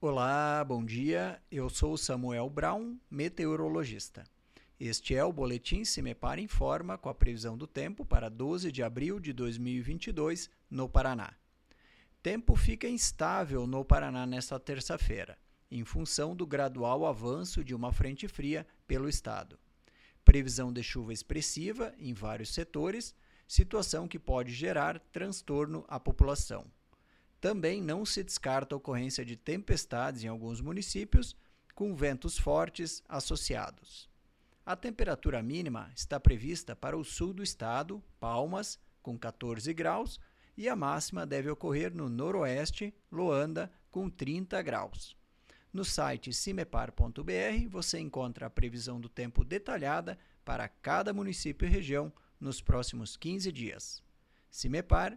[0.00, 1.42] Olá, bom dia.
[1.50, 4.22] Eu sou Samuel Brown, meteorologista.
[4.78, 9.18] Este é o boletim Cimepar Informa com a previsão do tempo para 12 de abril
[9.18, 11.34] de 2022 no Paraná.
[12.22, 15.36] Tempo fica instável no Paraná nesta terça-feira,
[15.68, 19.58] em função do gradual avanço de uma frente fria pelo estado.
[20.24, 23.16] Previsão de chuva expressiva em vários setores,
[23.48, 26.70] situação que pode gerar transtorno à população.
[27.40, 31.36] Também não se descarta a ocorrência de tempestades em alguns municípios,
[31.74, 34.08] com ventos fortes associados.
[34.66, 40.20] A temperatura mínima está prevista para o sul do estado, Palmas, com 14 graus,
[40.56, 45.16] e a máxima deve ocorrer no noroeste, Loanda, com 30 graus.
[45.72, 52.12] No site cimepar.br você encontra a previsão do tempo detalhada para cada município e região
[52.40, 54.02] nos próximos 15 dias.
[54.50, 55.16] Cimepar